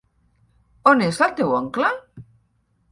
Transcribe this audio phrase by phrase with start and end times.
[0.93, 1.95] On és el teu oncle?